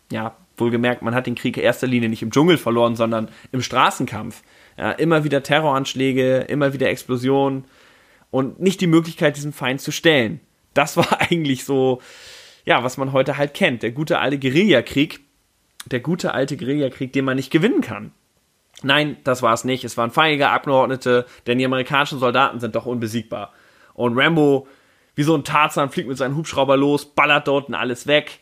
Ja, 0.09 0.37
wohlgemerkt, 0.55 1.01
man 1.01 1.13
hat 1.13 1.27
den 1.27 1.35
Krieg 1.35 1.57
in 1.57 1.63
erster 1.63 1.85
Linie 1.85 2.07
nicht 2.07 2.21
im 2.21 2.31
Dschungel 2.31 2.57
verloren, 2.57 2.95
sondern 2.95 3.27
im 3.51 3.61
Straßenkampf. 3.61 4.41
Ja, 4.77 4.91
immer 4.91 5.23
wieder 5.23 5.43
Terroranschläge, 5.43 6.39
immer 6.39 6.73
wieder 6.73 6.89
Explosionen 6.89 7.65
und 8.31 8.59
nicht 8.59 8.81
die 8.81 8.87
Möglichkeit, 8.87 9.37
diesen 9.37 9.53
Feind 9.53 9.81
zu 9.81 9.91
stellen. 9.91 10.39
Das 10.73 10.97
war 10.97 11.19
eigentlich 11.29 11.65
so, 11.65 12.01
ja, 12.65 12.83
was 12.83 12.97
man 12.97 13.11
heute 13.11 13.37
halt 13.37 13.53
kennt. 13.53 13.83
Der 13.83 13.91
gute 13.91 14.19
alte 14.19 14.39
Guerillakrieg. 14.39 15.19
Der 15.85 15.99
gute 15.99 16.33
alte 16.33 16.57
Guerillakrieg, 16.57 17.11
den 17.13 17.25
man 17.25 17.37
nicht 17.37 17.51
gewinnen 17.51 17.81
kann. 17.81 18.11
Nein, 18.83 19.17
das 19.23 19.41
war 19.41 19.53
es 19.53 19.63
nicht. 19.63 19.83
Es 19.83 19.97
waren 19.97 20.11
feige 20.11 20.49
Abgeordnete, 20.49 21.25
denn 21.47 21.57
die 21.57 21.65
amerikanischen 21.65 22.19
Soldaten 22.19 22.59
sind 22.59 22.75
doch 22.75 22.85
unbesiegbar. 22.85 23.51
Und 23.93 24.17
Rambo, 24.17 24.67
wie 25.15 25.23
so 25.23 25.35
ein 25.35 25.43
Tarzan, 25.43 25.89
fliegt 25.89 26.07
mit 26.07 26.17
seinem 26.17 26.35
Hubschrauber 26.35 26.77
los, 26.77 27.05
ballert 27.05 27.47
dort 27.47 27.67
und 27.67 27.75
alles 27.75 28.07
weg 28.07 28.40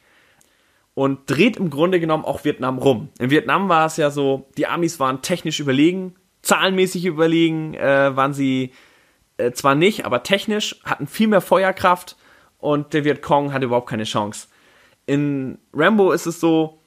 und 0.94 1.30
dreht 1.30 1.58
im 1.58 1.70
Grunde 1.70 2.00
genommen 2.00 2.26
auch 2.26 2.44
Vietnam 2.44 2.78
rum. 2.78 3.10
In 3.20 3.30
Vietnam 3.30 3.70
war 3.70 3.86
es 3.86 3.98
ja 3.98 4.12
so, 4.12 4.50
die 4.58 4.68
Amis 4.68 5.00
waren 5.00 5.22
technisch 5.22 5.60
überlegen, 5.60 6.16
zahlenmäßig 6.42 7.06
überlegen 7.06 7.74
äh, 7.74 8.16
waren 8.16 8.34
sie 8.34 8.74
äh, 9.38 9.52
zwar 9.52 9.76
nicht, 9.76 10.06
aber 10.06 10.24
technisch 10.24 10.80
hatten 10.84 11.08
viel 11.08 11.28
mehr 11.28 11.42
Feuerkraft 11.42 12.18
und 12.58 12.94
der 12.94 13.06
Vietcong 13.06 13.54
hatte 13.54 13.66
überhaupt 13.66 13.90
keine 13.90 14.04
Chance. 14.04 14.48
In 15.06 15.58
Rambo 15.74 16.12
ist 16.12 16.26
es 16.26 16.40
so, 16.40 16.82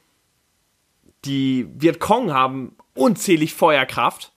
die 1.24 1.68
Vietcong 1.74 2.32
haben 2.32 2.76
unzählig 2.94 3.54
Feuerkraft 3.54 4.32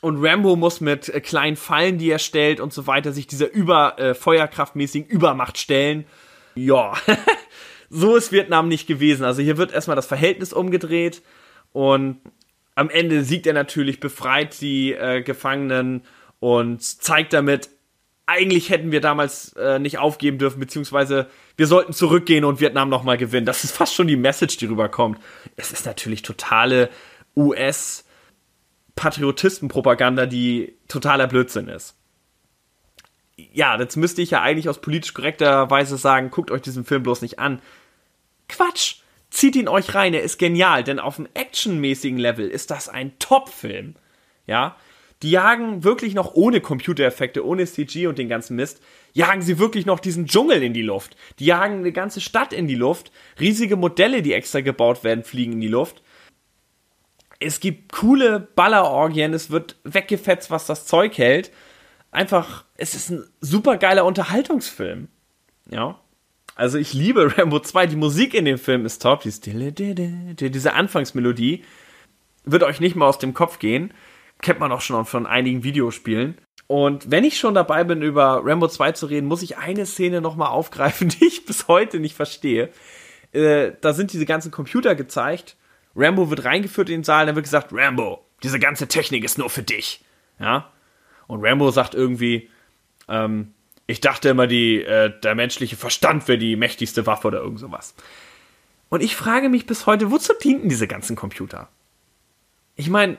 und 0.00 0.24
Rambo 0.24 0.56
muss 0.56 0.80
mit 0.80 1.08
äh, 1.08 1.20
kleinen 1.20 1.56
Fallen, 1.56 1.98
die 1.98 2.10
er 2.10 2.18
stellt 2.18 2.60
und 2.60 2.72
so 2.72 2.86
weiter, 2.86 3.12
sich 3.12 3.26
dieser 3.26 3.50
über 3.50 3.98
äh, 3.98 4.14
feuerkraftmäßigen 4.14 5.08
Übermacht 5.08 5.58
stellen. 5.58 6.06
Ja, 6.54 6.94
so 7.90 8.16
ist 8.16 8.32
Vietnam 8.32 8.68
nicht 8.68 8.86
gewesen. 8.86 9.24
Also 9.24 9.42
hier 9.42 9.56
wird 9.56 9.72
erstmal 9.72 9.96
das 9.96 10.06
Verhältnis 10.06 10.52
umgedreht 10.52 11.22
und 11.72 12.20
am 12.74 12.88
Ende 12.88 13.24
siegt 13.24 13.46
er 13.46 13.52
natürlich, 13.52 14.00
befreit 14.00 14.60
die 14.60 14.94
äh, 14.94 15.22
Gefangenen 15.22 16.02
und 16.38 16.82
zeigt 16.82 17.32
damit, 17.32 17.68
eigentlich 18.26 18.70
hätten 18.70 18.92
wir 18.92 19.00
damals 19.00 19.52
äh, 19.54 19.78
nicht 19.78 19.98
aufgeben 19.98 20.38
dürfen, 20.38 20.60
beziehungsweise 20.60 21.28
wir 21.56 21.66
sollten 21.66 21.92
zurückgehen 21.92 22.44
und 22.44 22.60
Vietnam 22.60 22.88
nochmal 22.88 23.18
gewinnen. 23.18 23.44
Das 23.44 23.64
ist 23.64 23.76
fast 23.76 23.94
schon 23.94 24.06
die 24.06 24.16
Message, 24.16 24.56
die 24.56 24.66
rüberkommt. 24.66 25.18
Es 25.56 25.72
ist 25.72 25.84
natürlich 25.84 26.22
totale 26.22 26.88
US- 27.36 28.04
Patriotistenpropaganda, 29.00 30.26
die 30.26 30.76
totaler 30.86 31.26
Blödsinn 31.26 31.68
ist. 31.68 31.96
Ja, 33.52 33.78
jetzt 33.78 33.96
müsste 33.96 34.22
ich 34.22 34.30
ja 34.30 34.42
eigentlich 34.42 34.68
aus 34.68 34.80
politisch 34.80 35.14
korrekter 35.14 35.70
Weise 35.70 35.96
sagen, 35.96 36.30
guckt 36.30 36.50
euch 36.50 36.62
diesen 36.62 36.84
Film 36.84 37.02
bloß 37.02 37.22
nicht 37.22 37.38
an. 37.38 37.60
Quatsch! 38.48 38.96
Zieht 39.30 39.54
ihn 39.54 39.68
euch 39.68 39.94
rein, 39.94 40.12
er 40.12 40.22
ist 40.22 40.38
genial, 40.38 40.82
denn 40.82 40.98
auf 40.98 41.18
einem 41.18 41.28
actionmäßigen 41.34 42.18
Level 42.18 42.48
ist 42.48 42.72
das 42.72 42.88
ein 42.88 43.16
Top-Film. 43.20 43.94
Ja, 44.46 44.76
die 45.22 45.30
jagen 45.30 45.84
wirklich 45.84 46.14
noch 46.14 46.34
ohne 46.34 46.60
Computereffekte, 46.60 47.44
ohne 47.46 47.66
CG 47.66 48.06
und 48.06 48.18
den 48.18 48.28
ganzen 48.28 48.56
Mist, 48.56 48.80
jagen 49.12 49.42
sie 49.42 49.58
wirklich 49.58 49.84
noch 49.84 50.00
diesen 50.00 50.26
Dschungel 50.26 50.62
in 50.62 50.72
die 50.72 50.82
Luft. 50.82 51.16
Die 51.38 51.44
jagen 51.44 51.78
eine 51.78 51.92
ganze 51.92 52.20
Stadt 52.20 52.52
in 52.52 52.66
die 52.66 52.74
Luft. 52.74 53.12
Riesige 53.38 53.76
Modelle, 53.76 54.22
die 54.22 54.32
extra 54.32 54.62
gebaut 54.62 55.04
werden, 55.04 55.22
fliegen 55.22 55.52
in 55.54 55.60
die 55.60 55.68
Luft. 55.68 56.02
Es 57.38 57.60
gibt 57.60 57.92
coole 57.92 58.40
Ballerorgien, 58.40 59.32
es 59.34 59.50
wird 59.50 59.76
weggefetzt, 59.84 60.50
was 60.50 60.66
das 60.66 60.86
Zeug 60.86 61.16
hält. 61.18 61.50
Einfach, 62.10 62.64
es 62.80 62.94
ist 62.94 63.10
ein 63.10 63.24
super 63.40 63.76
geiler 63.76 64.04
Unterhaltungsfilm. 64.04 65.08
Ja. 65.70 66.00
Also 66.56 66.78
ich 66.78 66.94
liebe 66.94 67.36
Rambo 67.38 67.60
2, 67.60 67.86
die 67.86 67.96
Musik 67.96 68.34
in 68.34 68.44
dem 68.44 68.58
Film 68.58 68.84
ist 68.84 69.02
top, 69.02 69.22
diese 69.22 70.72
Anfangsmelodie 70.72 71.64
wird 72.44 72.62
euch 72.62 72.80
nicht 72.80 72.96
mal 72.96 73.06
aus 73.06 73.18
dem 73.18 73.34
Kopf 73.34 73.58
gehen. 73.58 73.92
Kennt 74.40 74.60
man 74.60 74.72
auch 74.72 74.80
schon 74.80 75.04
von 75.04 75.26
einigen 75.26 75.62
Videospielen. 75.62 76.38
Und 76.66 77.10
wenn 77.10 77.24
ich 77.24 77.38
schon 77.38 77.54
dabei 77.54 77.84
bin, 77.84 78.00
über 78.00 78.40
Rambo 78.44 78.66
2 78.66 78.92
zu 78.92 79.06
reden, 79.06 79.26
muss 79.26 79.42
ich 79.42 79.58
eine 79.58 79.84
Szene 79.84 80.20
nochmal 80.20 80.48
aufgreifen, 80.48 81.08
die 81.20 81.26
ich 81.26 81.44
bis 81.44 81.68
heute 81.68 82.00
nicht 82.00 82.16
verstehe. 82.16 82.70
Äh, 83.32 83.72
da 83.80 83.92
sind 83.92 84.12
diese 84.12 84.24
ganzen 84.24 84.50
Computer 84.50 84.94
gezeigt. 84.94 85.56
Rambo 85.94 86.30
wird 86.30 86.44
reingeführt 86.44 86.88
in 86.88 87.00
den 87.00 87.04
Saal, 87.04 87.26
dann 87.26 87.34
wird 87.34 87.44
gesagt, 87.44 87.72
Rambo, 87.72 88.24
diese 88.42 88.58
ganze 88.58 88.88
Technik 88.88 89.24
ist 89.24 89.36
nur 89.36 89.50
für 89.50 89.62
dich. 89.62 90.02
Ja? 90.38 90.70
Und 91.26 91.44
Rambo 91.44 91.70
sagt 91.70 91.94
irgendwie, 91.94 92.48
ähm, 93.10 93.52
ich 93.86 94.00
dachte 94.00 94.28
immer, 94.28 94.46
die, 94.46 94.82
äh, 94.82 95.12
der 95.20 95.34
menschliche 95.34 95.76
Verstand 95.76 96.28
wäre 96.28 96.38
die 96.38 96.56
mächtigste 96.56 97.06
Waffe 97.06 97.28
oder 97.28 97.40
irgend 97.40 97.58
sowas. 97.58 97.94
Und 98.88 99.02
ich 99.02 99.16
frage 99.16 99.48
mich 99.48 99.66
bis 99.66 99.86
heute, 99.86 100.10
wozu 100.10 100.32
dienten 100.42 100.68
diese 100.68 100.88
ganzen 100.88 101.16
Computer? 101.16 101.68
Ich 102.76 102.88
meine, 102.88 103.18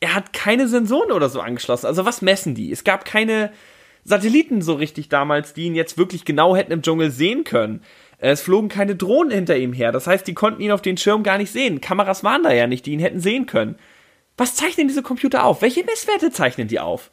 er 0.00 0.14
hat 0.14 0.32
keine 0.32 0.68
Sensoren 0.68 1.12
oder 1.12 1.28
so 1.28 1.40
angeschlossen. 1.40 1.86
Also 1.86 2.04
was 2.04 2.22
messen 2.22 2.54
die? 2.54 2.70
Es 2.70 2.84
gab 2.84 3.04
keine 3.04 3.52
Satelliten 4.04 4.62
so 4.62 4.74
richtig 4.74 5.08
damals, 5.08 5.52
die 5.52 5.64
ihn 5.64 5.74
jetzt 5.74 5.98
wirklich 5.98 6.24
genau 6.24 6.54
hätten 6.54 6.72
im 6.72 6.82
Dschungel 6.82 7.10
sehen 7.10 7.44
können. 7.44 7.82
Es 8.18 8.42
flogen 8.42 8.68
keine 8.68 8.94
Drohnen 8.94 9.32
hinter 9.32 9.56
ihm 9.56 9.72
her. 9.72 9.92
Das 9.92 10.06
heißt, 10.06 10.26
die 10.26 10.34
konnten 10.34 10.62
ihn 10.62 10.70
auf 10.70 10.82
den 10.82 10.96
Schirm 10.96 11.22
gar 11.22 11.38
nicht 11.38 11.50
sehen. 11.50 11.80
Kameras 11.80 12.24
waren 12.24 12.42
da 12.42 12.52
ja 12.52 12.66
nicht, 12.66 12.86
die 12.86 12.92
ihn 12.92 13.00
hätten 13.00 13.20
sehen 13.20 13.46
können. 13.46 13.76
Was 14.36 14.54
zeichnen 14.54 14.88
diese 14.88 15.02
Computer 15.02 15.44
auf? 15.44 15.62
Welche 15.62 15.84
Messwerte 15.84 16.30
zeichnen 16.30 16.68
die 16.68 16.80
auf? 16.80 17.10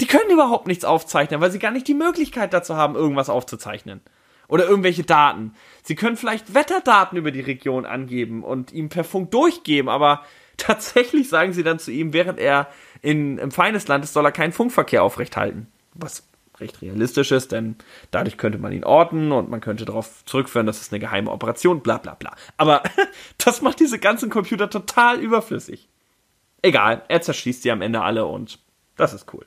Die 0.00 0.06
können 0.06 0.30
überhaupt 0.30 0.66
nichts 0.66 0.84
aufzeichnen, 0.84 1.40
weil 1.40 1.50
sie 1.50 1.58
gar 1.58 1.70
nicht 1.70 1.88
die 1.88 1.94
Möglichkeit 1.94 2.52
dazu 2.52 2.76
haben, 2.76 2.94
irgendwas 2.94 3.30
aufzuzeichnen. 3.30 4.00
Oder 4.48 4.68
irgendwelche 4.68 5.02
Daten. 5.02 5.54
Sie 5.82 5.96
können 5.96 6.16
vielleicht 6.16 6.54
Wetterdaten 6.54 7.18
über 7.18 7.32
die 7.32 7.40
Region 7.40 7.84
angeben 7.84 8.44
und 8.44 8.72
ihm 8.72 8.88
per 8.88 9.02
Funk 9.02 9.30
durchgeben, 9.32 9.88
aber 9.88 10.22
tatsächlich 10.56 11.28
sagen 11.28 11.52
sie 11.52 11.62
dann 11.62 11.78
zu 11.78 11.90
ihm, 11.90 12.12
während 12.12 12.38
er 12.38 12.68
in, 13.02 13.38
im 13.38 13.50
Feindesland 13.50 14.04
ist, 14.04 14.12
soll 14.12 14.24
er 14.24 14.32
keinen 14.32 14.52
Funkverkehr 14.52 15.02
aufrechthalten. 15.02 15.66
Was 15.94 16.28
recht 16.60 16.80
realistisch 16.80 17.32
ist, 17.32 17.52
denn 17.52 17.76
dadurch 18.10 18.38
könnte 18.38 18.58
man 18.58 18.72
ihn 18.72 18.84
orten 18.84 19.32
und 19.32 19.50
man 19.50 19.60
könnte 19.60 19.84
darauf 19.84 20.24
zurückführen, 20.24 20.66
dass 20.66 20.80
es 20.80 20.90
eine 20.90 21.00
geheime 21.00 21.30
Operation, 21.30 21.80
bla 21.80 21.98
bla 21.98 22.14
bla. 22.14 22.34
Aber 22.56 22.82
das 23.38 23.62
macht 23.62 23.80
diese 23.80 23.98
ganzen 23.98 24.30
Computer 24.30 24.70
total 24.70 25.20
überflüssig. 25.20 25.88
Egal, 26.62 27.02
er 27.08 27.20
zerschießt 27.20 27.62
sie 27.62 27.70
am 27.70 27.82
Ende 27.82 28.00
alle 28.02 28.26
und 28.26 28.58
das 28.96 29.12
ist 29.12 29.32
cool. 29.34 29.46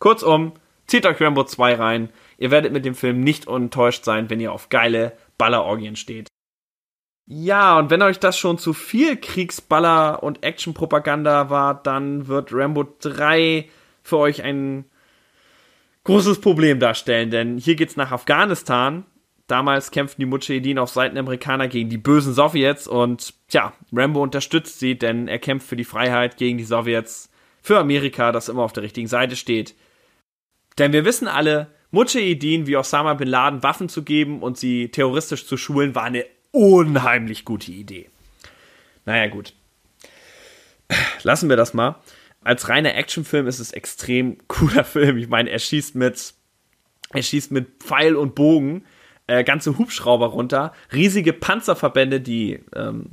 Kurzum, 0.00 0.54
zieht 0.86 1.06
euch 1.06 1.20
Rambo 1.20 1.44
2 1.44 1.74
rein. 1.74 2.08
Ihr 2.38 2.50
werdet 2.50 2.72
mit 2.72 2.84
dem 2.84 2.94
Film 2.94 3.20
nicht 3.20 3.46
enttäuscht 3.46 4.04
sein, 4.04 4.28
wenn 4.28 4.40
ihr 4.40 4.52
auf 4.52 4.70
geile 4.70 5.12
Ballerorgien 5.38 5.94
steht. 5.94 6.26
Ja, 7.26 7.78
und 7.78 7.90
wenn 7.90 8.02
euch 8.02 8.18
das 8.18 8.36
schon 8.36 8.58
zu 8.58 8.72
viel 8.72 9.16
Kriegsballer 9.16 10.22
und 10.22 10.42
Actionpropaganda 10.42 11.48
war, 11.48 11.80
dann 11.80 12.26
wird 12.26 12.52
Rambo 12.52 12.84
3 13.00 13.68
für 14.02 14.16
euch 14.18 14.42
ein 14.42 14.84
großes 16.02 16.40
Problem 16.40 16.80
darstellen, 16.80 17.30
denn 17.30 17.56
hier 17.56 17.76
geht's 17.76 17.96
nach 17.96 18.10
Afghanistan. 18.10 19.04
Damals 19.46 19.90
kämpften 19.90 20.22
die 20.22 20.26
Mujahedin 20.26 20.78
auf 20.78 20.90
Seiten 20.90 21.14
der 21.14 21.22
Amerikaner 21.22 21.68
gegen 21.68 21.90
die 21.90 21.98
bösen 21.98 22.34
Sowjets 22.34 22.88
und 22.88 23.34
tja, 23.48 23.74
Rambo 23.92 24.22
unterstützt 24.22 24.80
sie, 24.80 24.98
denn 24.98 25.28
er 25.28 25.38
kämpft 25.38 25.68
für 25.68 25.76
die 25.76 25.84
Freiheit 25.84 26.36
gegen 26.36 26.58
die 26.58 26.64
Sowjets, 26.64 27.30
für 27.62 27.78
Amerika, 27.78 28.32
das 28.32 28.48
immer 28.48 28.62
auf 28.62 28.72
der 28.72 28.82
richtigen 28.82 29.08
Seite 29.08 29.36
steht. 29.36 29.74
Denn 30.80 30.94
wir 30.94 31.04
wissen 31.04 31.28
alle, 31.28 31.68
Mujahedin 31.90 32.66
wie 32.66 32.76
Osama 32.76 33.12
Bin 33.12 33.28
Laden 33.28 33.62
Waffen 33.62 33.90
zu 33.90 34.02
geben 34.02 34.42
und 34.42 34.56
sie 34.56 34.88
terroristisch 34.88 35.46
zu 35.46 35.58
schulen, 35.58 35.94
war 35.94 36.04
eine 36.04 36.24
unheimlich 36.52 37.44
gute 37.44 37.70
Idee. 37.70 38.08
Naja, 39.04 39.26
gut. 39.26 39.52
Lassen 41.22 41.50
wir 41.50 41.56
das 41.56 41.74
mal. 41.74 41.96
Als 42.42 42.70
reiner 42.70 42.94
Actionfilm 42.94 43.46
ist 43.46 43.58
es 43.58 43.72
extrem 43.72 44.38
cooler 44.48 44.84
Film. 44.84 45.18
Ich 45.18 45.28
meine, 45.28 45.50
er 45.50 45.58
schießt 45.58 45.96
mit, 45.96 46.32
er 47.12 47.22
schießt 47.22 47.52
mit 47.52 47.82
Pfeil 47.82 48.16
und 48.16 48.34
Bogen 48.34 48.86
äh, 49.26 49.44
ganze 49.44 49.76
Hubschrauber 49.76 50.28
runter, 50.28 50.72
riesige 50.94 51.34
Panzerverbände, 51.34 52.22
die 52.22 52.64
ähm, 52.74 53.10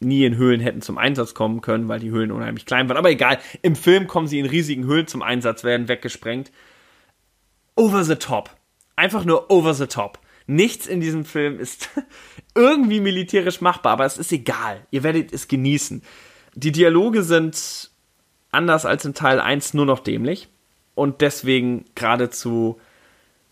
nie 0.00 0.24
in 0.24 0.36
Höhlen 0.36 0.60
hätten 0.60 0.82
zum 0.82 0.98
Einsatz 0.98 1.34
kommen 1.34 1.60
können, 1.60 1.88
weil 1.88 2.00
die 2.00 2.10
Höhlen 2.10 2.30
unheimlich 2.30 2.66
klein 2.66 2.88
waren. 2.88 2.96
Aber 2.96 3.10
egal, 3.10 3.38
im 3.62 3.74
Film 3.74 4.06
kommen 4.06 4.28
sie 4.28 4.38
in 4.38 4.46
riesigen 4.46 4.84
Höhlen 4.84 5.06
zum 5.06 5.22
Einsatz, 5.22 5.64
werden 5.64 5.88
weggesprengt. 5.88 6.52
Over 7.74 8.04
the 8.04 8.16
top. 8.16 8.56
Einfach 8.96 9.24
nur 9.24 9.50
over 9.50 9.74
the 9.74 9.86
top. 9.86 10.18
Nichts 10.46 10.86
in 10.86 11.00
diesem 11.00 11.24
Film 11.24 11.60
ist 11.60 11.90
irgendwie 12.54 13.00
militärisch 13.00 13.60
machbar, 13.60 13.92
aber 13.92 14.06
es 14.06 14.18
ist 14.18 14.32
egal. 14.32 14.86
Ihr 14.90 15.02
werdet 15.02 15.32
es 15.32 15.48
genießen. 15.48 16.02
Die 16.54 16.72
Dialoge 16.72 17.22
sind 17.22 17.90
anders 18.50 18.86
als 18.86 19.04
in 19.04 19.14
Teil 19.14 19.40
1 19.40 19.74
nur 19.74 19.86
noch 19.86 20.00
dämlich 20.00 20.48
und 20.94 21.20
deswegen 21.20 21.84
geradezu 21.94 22.80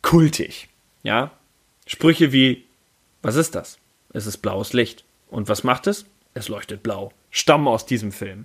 kultig. 0.03 0.69
Ja? 1.03 1.33
Sprüche 1.87 2.33
wie: 2.33 2.65
Was 3.23 3.37
ist 3.37 3.55
das? 3.55 3.79
Es 4.13 4.27
ist 4.27 4.39
blaues 4.39 4.73
Licht. 4.73 5.05
Und 5.29 5.49
was 5.49 5.65
macht 5.65 5.87
es? 5.87 6.07
Es 6.37 6.49
leuchtet 6.49 6.83
blau. 6.83 7.13
Stammen 7.31 7.67
aus 7.67 7.87
diesem 7.87 8.13
Film. 8.13 8.45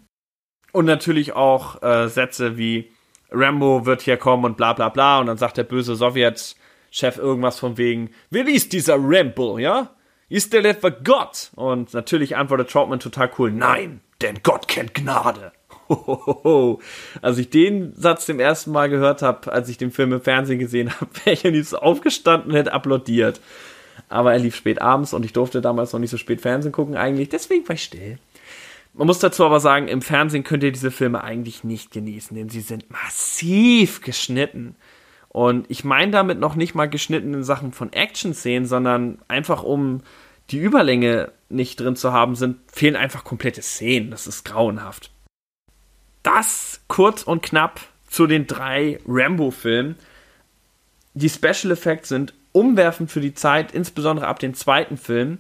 Und 0.72 0.86
natürlich 0.86 1.34
auch 1.34 1.84
äh, 1.84 2.08
Sätze 2.08 2.58
wie 2.58 2.90
Rambo 3.30 3.86
wird 3.86 4.02
hier 4.02 4.16
kommen 4.16 4.46
und 4.46 4.56
bla 4.56 4.72
bla 4.72 4.88
bla. 4.88 5.20
Und 5.20 5.26
dann 5.26 5.38
sagt 5.38 5.58
der 5.58 5.66
böse 5.66 5.98
Sowjetchef 5.98 7.18
irgendwas 7.18 7.60
von 7.60 7.78
wegen, 7.78 8.12
wer 8.30 8.48
ist 8.48 8.72
dieser 8.72 8.96
Rambo, 8.98 9.58
ja? 9.58 9.94
Ist 10.30 10.54
der 10.54 10.64
etwa 10.64 10.88
Gott? 10.88 11.52
Und 11.58 11.94
natürlich 11.94 12.38
antwortet 12.38 12.70
Troutman 12.70 13.02
total 13.02 13.30
cool, 13.38 13.52
nein, 13.52 14.00
denn 14.22 14.40
Gott 14.42 14.70
kennt 14.70 14.94
Gnade. 14.94 15.52
Als 17.22 17.38
ich 17.38 17.50
den 17.50 17.94
Satz 17.98 18.26
zum 18.26 18.40
ersten 18.40 18.72
Mal 18.72 18.90
gehört 18.90 19.22
habe, 19.22 19.52
als 19.52 19.68
ich 19.68 19.78
den 19.78 19.92
Film 19.92 20.14
im 20.14 20.22
Fernsehen 20.22 20.60
gesehen 20.60 20.94
habe, 20.94 21.12
wäre 21.26 21.34
ich 21.34 21.46
am 21.46 21.52
liebsten 21.52 21.76
aufgestanden 21.76 22.52
und 22.52 22.58
hätte 22.58 22.72
applaudiert 22.72 23.42
aber 24.10 24.34
er 24.34 24.40
lief 24.40 24.56
spät 24.56 24.82
abends 24.82 25.14
und 25.14 25.26
ich 25.26 25.34
durfte 25.34 25.62
damals 25.62 25.94
noch 25.94 26.00
nicht 26.00 26.10
so 26.10 26.18
spät 26.18 26.42
Fernsehen 26.42 26.72
gucken 26.72 26.96
eigentlich, 26.96 27.30
deswegen 27.30 27.68
war 27.68 27.76
ich 27.76 27.84
still. 27.84 28.18
Man 28.94 29.08
muss 29.08 29.20
dazu 29.20 29.46
aber 29.46 29.60
sagen, 29.60 29.88
im 29.88 30.02
Fernsehen 30.02 30.44
könnt 30.44 30.64
ihr 30.64 30.72
diese 30.72 30.92
Filme 30.92 31.24
eigentlich 31.24 31.64
nicht 31.64 31.92
genießen, 31.92 32.36
denn 32.36 32.50
sie 32.50 32.62
sind 32.62 32.90
massiv 32.90 34.02
geschnitten. 34.02 34.76
Und 35.30 35.66
ich 35.70 35.86
meine 35.86 36.12
damit 36.12 36.40
noch 36.40 36.56
nicht 36.56 36.76
mal 36.76 36.90
geschnitten 36.90 37.34
in 37.34 37.44
Sachen 37.44 37.72
von 37.72 37.94
Action-Szenen, 37.94 38.66
sondern 38.66 39.20
einfach 39.30 39.64
um 39.64 40.02
die 40.50 40.60
Überlänge 40.60 41.32
nicht 41.48 41.80
drin 41.80 41.96
zu 41.96 42.12
haben, 42.12 42.36
sind, 42.36 42.58
fehlen 42.70 42.98
einfach 42.98 43.24
komplette 43.24 43.62
Szenen. 43.62 44.12
Das 44.12 44.28
ist 44.28 44.44
grauenhaft. 44.44 45.10
Das 46.24 46.82
kurz 46.90 47.24
und 47.24 47.42
knapp 47.42 47.80
zu 48.10 48.28
den 48.28 48.46
drei 48.46 49.00
Rambo-Filmen. 49.08 49.96
Die 51.14 51.30
Special 51.30 51.72
Effects 51.72 52.10
sind 52.10 52.34
umwerfend 52.52 53.12
für 53.12 53.22
die 53.22 53.34
Zeit, 53.34 53.72
insbesondere 53.72 54.28
ab 54.28 54.40
dem 54.40 54.54
zweiten 54.54 54.98
Film 54.98 55.38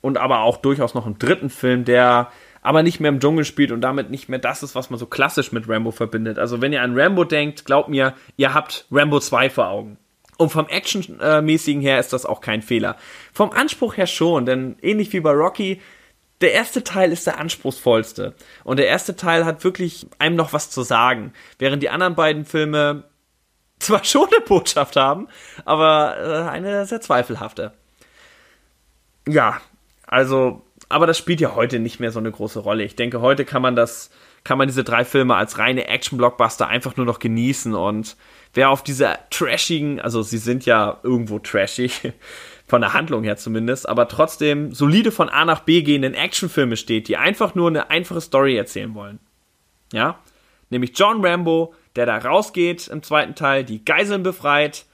und 0.00 0.18
aber 0.18 0.40
auch 0.40 0.56
durchaus 0.56 0.94
noch 0.94 1.06
im 1.06 1.18
dritten 1.18 1.50
Film, 1.50 1.84
der 1.84 2.30
aber 2.62 2.82
nicht 2.82 3.00
mehr 3.00 3.10
im 3.10 3.20
Dschungel 3.20 3.44
spielt 3.44 3.72
und 3.72 3.80
damit 3.80 4.10
nicht 4.10 4.28
mehr 4.28 4.38
das 4.38 4.62
ist, 4.62 4.74
was 4.74 4.90
man 4.90 4.98
so 4.98 5.06
klassisch 5.06 5.52
mit 5.52 5.68
Rambo 5.68 5.90
verbindet. 5.90 6.38
Also 6.38 6.60
wenn 6.60 6.72
ihr 6.72 6.82
an 6.82 6.98
Rambo 6.98 7.24
denkt, 7.24 7.64
glaubt 7.64 7.88
mir, 7.88 8.14
ihr 8.36 8.52
habt 8.54 8.86
Rambo 8.90 9.20
2 9.20 9.50
vor 9.50 9.68
Augen. 9.68 9.96
Und 10.36 10.50
vom 10.50 10.68
Actionmäßigen 10.68 11.82
her 11.82 11.98
ist 11.98 12.12
das 12.12 12.24
auch 12.24 12.40
kein 12.40 12.62
Fehler. 12.62 12.96
Vom 13.32 13.50
Anspruch 13.50 13.96
her 13.96 14.06
schon, 14.06 14.46
denn 14.46 14.76
ähnlich 14.82 15.12
wie 15.12 15.20
bei 15.20 15.32
Rocky, 15.32 15.80
der 16.40 16.52
erste 16.52 16.84
Teil 16.84 17.10
ist 17.10 17.26
der 17.26 17.40
anspruchsvollste. 17.40 18.34
Und 18.62 18.78
der 18.78 18.86
erste 18.86 19.16
Teil 19.16 19.44
hat 19.44 19.64
wirklich 19.64 20.06
einem 20.20 20.36
noch 20.36 20.52
was 20.52 20.70
zu 20.70 20.82
sagen. 20.82 21.32
Während 21.58 21.82
die 21.82 21.90
anderen 21.90 22.14
beiden 22.14 22.44
Filme 22.44 23.02
zwar 23.80 24.04
schon 24.04 24.28
eine 24.28 24.44
Botschaft 24.44 24.96
haben, 24.96 25.28
aber 25.64 26.16
äh, 26.18 26.48
eine 26.50 26.86
sehr 26.86 27.00
zweifelhafte. 27.00 27.72
Ja, 29.26 29.60
also, 30.06 30.62
aber 30.88 31.06
das 31.06 31.18
spielt 31.18 31.40
ja 31.40 31.54
heute 31.54 31.78
nicht 31.78 32.00
mehr 32.00 32.12
so 32.12 32.18
eine 32.18 32.30
große 32.30 32.60
Rolle. 32.60 32.84
Ich 32.84 32.96
denke, 32.96 33.20
heute 33.20 33.44
kann 33.44 33.62
man 33.62 33.76
das, 33.76 34.10
kann 34.44 34.58
man 34.58 34.68
diese 34.68 34.84
drei 34.84 35.04
Filme 35.04 35.36
als 35.36 35.58
reine 35.58 35.86
Action-Blockbuster 35.86 36.66
einfach 36.66 36.96
nur 36.96 37.06
noch 37.06 37.18
genießen 37.18 37.74
und 37.74 38.16
wer 38.54 38.70
auf 38.70 38.82
dieser 38.82 39.18
trashigen, 39.30 40.00
also 40.00 40.22
sie 40.22 40.38
sind 40.38 40.64
ja 40.64 40.98
irgendwo 41.02 41.38
trashig, 41.38 42.12
von 42.66 42.82
der 42.82 42.92
Handlung 42.92 43.24
her 43.24 43.36
zumindest, 43.38 43.88
aber 43.88 44.08
trotzdem 44.08 44.74
solide 44.74 45.10
von 45.10 45.30
A 45.30 45.46
nach 45.46 45.60
B 45.60 45.82
gehenden 45.82 46.12
Actionfilme 46.12 46.76
steht, 46.76 47.08
die 47.08 47.16
einfach 47.16 47.54
nur 47.54 47.68
eine 47.68 47.88
einfache 47.88 48.20
Story 48.20 48.56
erzählen 48.56 48.94
wollen. 48.94 49.20
Ja? 49.90 50.18
Nämlich 50.68 50.92
John 50.94 51.24
Rambo, 51.24 51.74
der 51.98 52.06
da 52.06 52.16
rausgeht 52.16 52.88
im 52.88 53.02
zweiten 53.02 53.34
Teil, 53.34 53.64
die 53.64 53.84
Geiseln 53.84 54.22
befreit, 54.22 54.86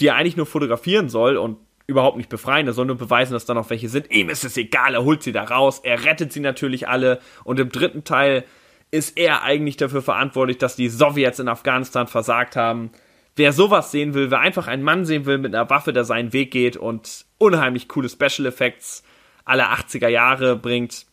die 0.00 0.06
er 0.06 0.14
eigentlich 0.14 0.36
nur 0.36 0.46
fotografieren 0.46 1.08
soll 1.08 1.36
und 1.36 1.58
überhaupt 1.88 2.16
nicht 2.16 2.28
befreien, 2.28 2.66
er 2.66 2.72
soll 2.72 2.86
nur 2.86 2.96
beweisen, 2.96 3.32
dass 3.32 3.44
da 3.44 3.54
noch 3.54 3.68
welche 3.70 3.88
sind. 3.88 4.10
Ihm 4.10 4.28
ist 4.28 4.44
es 4.44 4.56
egal, 4.56 4.94
er 4.94 5.04
holt 5.04 5.22
sie 5.22 5.32
da 5.32 5.42
raus, 5.42 5.80
er 5.82 6.04
rettet 6.04 6.32
sie 6.32 6.40
natürlich 6.40 6.88
alle 6.88 7.18
und 7.42 7.58
im 7.58 7.70
dritten 7.70 8.04
Teil 8.04 8.44
ist 8.92 9.18
er 9.18 9.42
eigentlich 9.42 9.76
dafür 9.76 10.00
verantwortlich, 10.00 10.58
dass 10.58 10.76
die 10.76 10.88
Sowjets 10.88 11.40
in 11.40 11.48
Afghanistan 11.48 12.06
versagt 12.06 12.54
haben. 12.54 12.92
Wer 13.34 13.52
sowas 13.52 13.90
sehen 13.90 14.14
will, 14.14 14.30
wer 14.30 14.40
einfach 14.40 14.68
einen 14.68 14.82
Mann 14.84 15.04
sehen 15.04 15.26
will 15.26 15.38
mit 15.38 15.54
einer 15.54 15.70
Waffe, 15.70 15.92
der 15.92 16.04
seinen 16.04 16.32
Weg 16.32 16.52
geht 16.52 16.76
und 16.76 17.24
unheimlich 17.38 17.88
coole 17.88 18.08
Special 18.08 18.46
Effects 18.46 19.02
aller 19.44 19.72
80er 19.72 20.08
Jahre 20.08 20.54
bringt, 20.54 21.06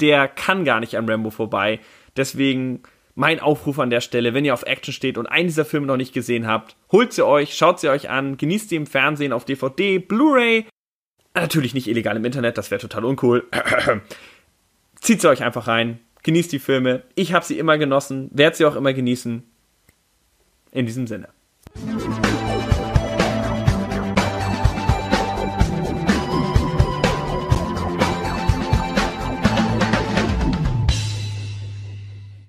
der 0.00 0.28
kann 0.28 0.64
gar 0.64 0.80
nicht 0.80 0.96
an 0.96 1.08
Rambo 1.08 1.30
vorbei. 1.30 1.80
Deswegen 2.16 2.82
mein 3.16 3.40
Aufruf 3.40 3.78
an 3.78 3.90
der 3.90 4.02
Stelle, 4.02 4.34
wenn 4.34 4.44
ihr 4.44 4.54
auf 4.54 4.62
Action 4.62 4.92
steht 4.92 5.18
und 5.18 5.26
einen 5.26 5.48
dieser 5.48 5.64
Filme 5.64 5.86
noch 5.86 5.96
nicht 5.96 6.12
gesehen 6.12 6.46
habt, 6.46 6.76
holt 6.92 7.14
sie 7.14 7.26
euch, 7.26 7.56
schaut 7.56 7.80
sie 7.80 7.88
euch 7.88 8.10
an, 8.10 8.36
genießt 8.36 8.68
sie 8.68 8.76
im 8.76 8.86
Fernsehen 8.86 9.32
auf 9.32 9.46
DVD, 9.46 9.98
Blu-ray. 9.98 10.66
Natürlich 11.34 11.74
nicht 11.74 11.88
illegal 11.88 12.16
im 12.16 12.24
Internet, 12.24 12.58
das 12.58 12.70
wäre 12.70 12.80
total 12.80 13.06
uncool. 13.06 13.48
Zieht 15.00 15.22
sie 15.22 15.28
euch 15.28 15.42
einfach 15.42 15.66
rein, 15.66 15.98
genießt 16.24 16.52
die 16.52 16.58
Filme. 16.58 17.04
Ich 17.14 17.32
habe 17.32 17.44
sie 17.44 17.58
immer 17.58 17.78
genossen, 17.78 18.30
werde 18.32 18.56
sie 18.56 18.66
auch 18.66 18.76
immer 18.76 18.92
genießen. 18.92 19.42
In 20.72 20.86
diesem 20.86 21.06
Sinne. 21.06 21.28